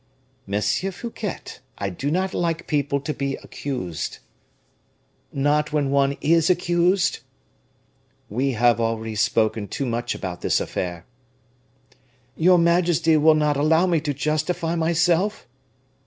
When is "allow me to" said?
13.57-14.11